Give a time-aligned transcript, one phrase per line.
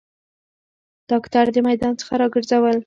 [1.11, 2.77] داکتر د میدان څخه راګرځول